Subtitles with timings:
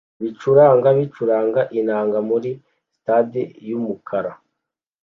[0.21, 2.49] bicuranga bacuranga inanga muri
[2.97, 4.31] stade yumukara.